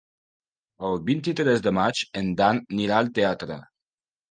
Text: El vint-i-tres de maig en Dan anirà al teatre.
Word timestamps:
El 0.89 0.97
vint-i-tres 1.09 1.61
de 1.67 1.75
maig 1.79 2.03
en 2.23 2.33
Dan 2.41 2.65
anirà 2.65 3.01
al 3.03 3.15
teatre. 3.21 3.63